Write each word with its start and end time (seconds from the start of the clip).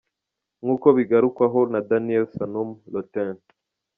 Nkuko 0.63 0.87
bigarukwaho 0.97 1.59
na 1.71 1.79
Daniel 1.89 2.25
Sannum 2.35 2.69
Lauten. 2.91 3.37